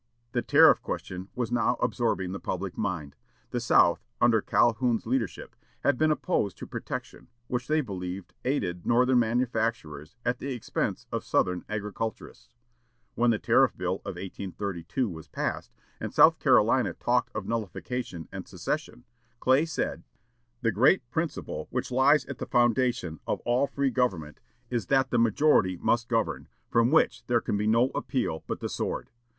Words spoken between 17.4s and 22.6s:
nullification and secession, Clay said: "The great principle which lies at the